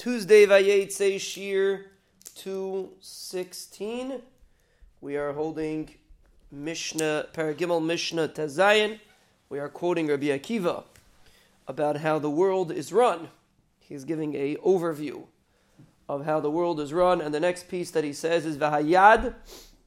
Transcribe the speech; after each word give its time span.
Tuesday 0.00 0.46
Vayetze 0.46 1.20
Shir 1.20 1.84
216. 2.34 4.22
We 5.02 5.16
are 5.18 5.34
holding 5.34 5.90
Mishnah, 6.50 7.26
Paragimel 7.34 7.84
Mishnah 7.84 8.28
Tazayin. 8.28 8.98
We 9.50 9.58
are 9.58 9.68
quoting 9.68 10.06
Rabbi 10.06 10.28
Akiva 10.28 10.84
about 11.68 11.98
how 11.98 12.18
the 12.18 12.30
world 12.30 12.72
is 12.72 12.94
run. 12.94 13.28
He's 13.78 14.04
giving 14.04 14.34
a 14.36 14.56
overview 14.64 15.24
of 16.08 16.24
how 16.24 16.40
the 16.40 16.50
world 16.50 16.80
is 16.80 16.94
run, 16.94 17.20
and 17.20 17.34
the 17.34 17.40
next 17.40 17.68
piece 17.68 17.90
that 17.90 18.02
he 18.02 18.14
says 18.14 18.46
is 18.46 18.56
Vahayad 18.56 19.34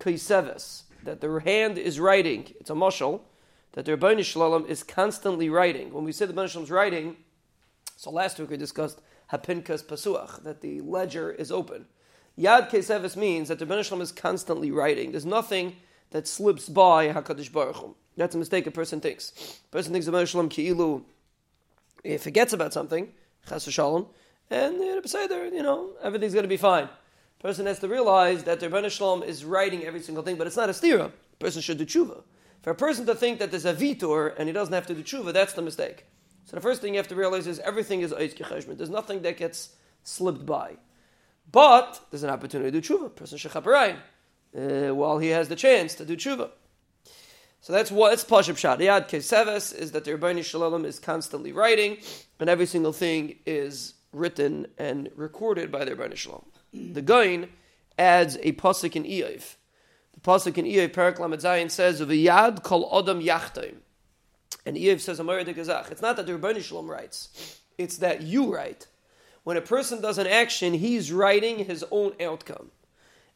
Kaiseves, 0.00 0.82
that 1.04 1.22
the 1.22 1.40
hand 1.40 1.78
is 1.78 1.98
writing. 1.98 2.52
It's 2.60 2.68
a 2.68 2.74
mushal 2.74 3.22
that 3.72 3.86
the 3.86 3.96
Ribbono 3.96 4.22
Shel 4.22 4.42
Olam 4.42 4.68
is 4.68 4.82
constantly 4.82 5.48
writing. 5.48 5.94
When 5.94 6.04
we 6.04 6.12
say 6.12 6.26
the 6.26 6.34
Ribbono 6.34 6.50
Shel 6.50 6.60
Olam 6.60 6.64
is 6.64 6.70
writing, 6.70 7.16
so 7.96 8.10
last 8.10 8.38
week 8.38 8.50
we 8.50 8.58
discussed 8.58 9.00
hapinkas 9.32 9.84
pasuach, 9.84 10.42
that 10.42 10.60
the 10.60 10.80
ledger 10.80 11.30
is 11.30 11.50
open. 11.50 11.86
Yad 12.38 12.70
kesevis 12.70 13.16
means 13.16 13.48
that 13.48 13.58
the 13.58 13.66
Ben 13.66 13.82
Shalom 13.82 14.02
is 14.02 14.12
constantly 14.12 14.70
writing. 14.70 15.12
There's 15.12 15.26
nothing 15.26 15.76
that 16.10 16.26
slips 16.26 16.68
by 16.68 17.08
Hakadosh 17.08 17.52
Baruch 17.52 17.76
Hu. 17.76 17.96
That's 18.16 18.34
a 18.34 18.38
mistake 18.38 18.66
a 18.66 18.70
person 18.70 19.00
thinks. 19.00 19.60
A 19.68 19.70
person 19.70 19.92
thinks 19.92 20.06
the 20.06 20.12
Ben 20.12 20.26
Shalom 20.26 20.48
ki'ilu 20.48 21.04
he 22.04 22.18
forgets 22.18 22.52
about 22.52 22.72
something, 22.72 23.12
chas 23.48 23.64
shalom, 23.64 24.06
and 24.50 24.74
you 24.74 25.62
know 25.62 25.90
everything's 26.02 26.34
going 26.34 26.44
to 26.44 26.48
be 26.48 26.58
fine. 26.58 26.88
Person 27.40 27.66
has 27.66 27.78
to 27.80 27.88
realize 27.88 28.44
that 28.44 28.60
the 28.60 28.68
Ben 28.68 28.88
Shalom 28.90 29.22
is 29.22 29.44
writing 29.44 29.84
every 29.84 30.00
single 30.00 30.22
thing, 30.22 30.36
but 30.36 30.46
it's 30.46 30.56
not 30.56 30.68
a 30.68 30.72
stira. 30.72 31.06
A 31.06 31.36
person 31.38 31.62
should 31.62 31.78
do 31.78 31.86
tshuva. 31.86 32.22
For 32.62 32.70
a 32.70 32.74
person 32.74 33.06
to 33.06 33.14
think 33.14 33.38
that 33.38 33.50
there's 33.50 33.64
a 33.64 33.74
vitor 33.74 34.34
and 34.38 34.48
he 34.48 34.52
doesn't 34.52 34.72
have 34.72 34.86
to 34.86 34.94
do 34.94 35.02
tshuva, 35.02 35.32
that's 35.32 35.54
the 35.54 35.62
mistake. 35.62 36.06
So 36.44 36.56
the 36.56 36.60
first 36.60 36.82
thing 36.82 36.94
you 36.94 36.98
have 36.98 37.08
to 37.08 37.14
realize 37.14 37.46
is 37.46 37.58
everything 37.60 38.00
is 38.00 38.12
Eitz 38.12 38.34
Cheshbon. 38.34 38.76
There's 38.76 38.90
nothing 38.90 39.22
that 39.22 39.36
gets 39.36 39.70
slipped 40.02 40.44
by. 40.44 40.76
But 41.50 42.00
there's 42.10 42.22
an 42.22 42.30
opportunity 42.30 42.70
to 42.70 42.80
do 42.80 42.98
tshuva. 42.98 43.14
Person 43.14 43.38
uh, 44.56 44.94
while 44.94 45.18
he 45.18 45.28
has 45.28 45.48
the 45.48 45.56
chance 45.56 45.94
to 45.96 46.04
do 46.04 46.16
tshuva. 46.16 46.50
So 47.60 47.72
that's 47.72 47.90
what 47.90 48.12
it's 48.12 48.24
Pashab 48.24 48.58
Shad. 48.58 48.78
Yad 48.80 49.08
Keseves 49.08 49.74
is 49.74 49.92
that 49.92 50.04
the 50.04 50.12
Ribbono 50.12 50.44
Shel 50.44 50.60
Olam 50.60 50.84
is 50.84 50.98
constantly 50.98 51.50
writing, 51.50 51.96
and 52.38 52.50
every 52.50 52.66
single 52.66 52.92
thing 52.92 53.36
is 53.46 53.94
written 54.12 54.66
and 54.76 55.10
recorded 55.16 55.72
by 55.72 55.84
the 55.84 55.92
Ribbono 55.92 56.14
Shel 56.14 56.44
Olam. 56.72 56.94
The 56.94 57.02
Gain 57.02 57.48
adds 57.98 58.36
a 58.42 58.52
pasuk 58.52 58.96
in 58.96 59.04
Eiv. 59.04 59.54
The 60.12 60.20
pasuk 60.20 60.58
in 60.58 60.66
Eiv, 60.66 60.92
Perak 60.92 61.18
Lamed 61.18 61.40
Zayin 61.40 61.70
says, 61.70 62.02
"V'yad 62.02 62.62
kol 62.62 62.90
odam 62.90 63.24
yachtaim." 63.24 63.76
And 64.66 64.76
Eiv 64.76 65.00
says. 65.00 65.20
It's 65.20 66.02
not 66.02 66.16
that 66.16 66.26
the 66.26 66.32
Ribbono 66.32 66.62
Shel 66.62 66.82
Olam 66.82 66.88
writes, 66.88 67.60
it's 67.76 67.98
that 67.98 68.22
you 68.22 68.54
write. 68.54 68.86
When 69.42 69.56
a 69.56 69.62
person 69.62 70.00
does 70.00 70.16
an 70.18 70.26
action, 70.26 70.74
he's 70.74 71.12
writing 71.12 71.64
his 71.64 71.84
own 71.90 72.12
outcome. 72.20 72.70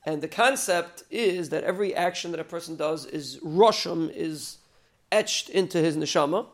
And 0.06 0.22
the 0.22 0.28
concept 0.28 1.02
is 1.10 1.50
that 1.50 1.64
every 1.64 1.94
action 1.94 2.30
that 2.30 2.40
a 2.40 2.44
person 2.44 2.76
does 2.76 3.04
is 3.04 3.38
rosham, 3.44 4.10
is 4.14 4.58
etched 5.12 5.50
into 5.50 5.78
his 5.78 5.96
neshama. 5.96 6.46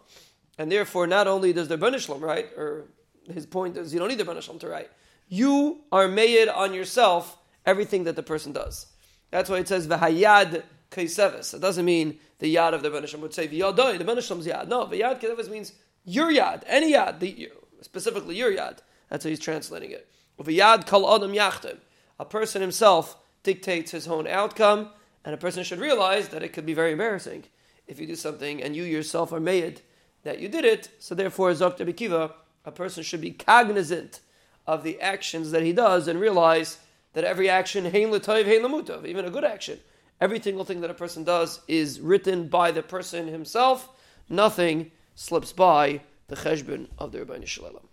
And 0.59 0.73
therefore, 0.73 1.07
not 1.07 1.29
only 1.29 1.53
does 1.53 1.69
the 1.69 1.77
Ribbono 1.77 1.99
Shel 1.99 2.17
Olam 2.17 2.23
write, 2.23 2.47
or 2.57 2.87
his 3.33 3.47
point 3.47 3.77
is 3.77 3.93
you 3.93 4.01
don't 4.01 4.09
need 4.09 4.19
the 4.19 4.25
Ribbono 4.25 4.43
Shel 4.43 4.55
Olam 4.55 4.61
to 4.61 4.69
write, 4.69 4.91
you 5.29 5.83
are 5.93 6.09
made 6.09 6.49
on 6.49 6.75
yourself 6.75 7.39
everything 7.65 8.05
that 8.05 8.17
the 8.17 8.23
person 8.23 8.53
does. 8.53 8.87
That's 9.31 9.49
why 9.49 9.59
it 9.59 9.69
says, 9.69 9.87
V'hayad 9.87 10.63
kaisevis. 10.95 11.55
It 11.55 11.61
doesn't 11.61 11.85
mean 11.85 12.19
the 12.39 12.55
yad 12.55 12.73
of 12.73 12.83
the 12.83 12.91
Ben 12.91 13.05
would 13.21 13.35
say 13.35 13.49
v'yadoi, 13.49 13.99
the 13.99 14.05
Ben 14.05 14.17
yad. 14.17 14.69
No, 14.69 14.87
v'yad 14.87 15.21
kaisevis 15.21 15.51
means 15.51 15.73
your 16.05 16.31
yad, 16.31 16.63
any 16.67 16.93
yad, 16.93 17.21
the, 17.21 17.51
specifically 17.81 18.37
your 18.37 18.53
yad. 18.53 18.79
That's 19.09 19.25
how 19.25 19.31
he's 19.31 19.41
translating 19.41 19.91
it. 19.91 20.09
V'yad 20.39 20.87
kal 20.87 21.15
adam 21.15 21.33
yachtem. 21.33 21.79
A 22.19 22.25
person 22.25 22.63
himself 22.63 23.17
dictates 23.43 23.91
his 23.91 24.09
own 24.09 24.27
outcome, 24.27 24.91
and 25.25 25.35
a 25.35 25.39
person 25.39 25.65
should 25.65 25.81
realize 25.81 26.29
that 26.29 26.43
it 26.43 26.53
could 26.53 26.67
be 26.67 26.75
very 26.75 26.93
embarrassing 26.93 27.45
if 27.87 28.01
you 28.01 28.07
do 28.07 28.17
something 28.17 28.63
and 28.63 28.77
you 28.77 28.85
yourself 28.85 29.33
are 29.33 29.41
made 29.41 29.83
that 30.23 30.39
you 30.41 30.49
did 30.49 30.65
it. 30.65 30.91
So 30.99 31.15
therefore, 31.15 31.53
Dr. 31.55 31.85
Bikiva, 31.85 32.33
a 32.65 32.73
person 32.73 33.03
should 33.03 33.21
be 33.21 33.33
cognizant 33.33 34.21
of 34.67 34.83
the 34.83 35.01
actions 35.01 35.51
that 35.51 35.63
he 35.63 35.73
does 35.73 36.09
and 36.09 36.19
realize 36.19 36.79
that 37.13 37.25
every 37.25 37.49
action, 37.49 37.87
even 37.87 38.15
a 38.15 39.31
good 39.31 39.45
action, 39.45 39.81
Every 40.25 40.41
single 40.41 40.65
thing 40.65 40.81
that 40.81 40.91
a 40.91 40.95
person 40.95 41.23
does 41.23 41.61
is 41.69 42.01
written 42.01 42.49
by 42.49 42.71
the 42.71 42.83
person 42.83 43.29
himself. 43.29 43.91
Nothing 44.31 44.91
slips 45.15 45.53
by 45.53 46.01
the 46.29 46.37
cheshbon 46.37 46.89
of 46.97 47.13
the 47.13 47.19
Ribbono 47.19 47.47
Shel 47.47 47.65
Olam. 47.65 47.85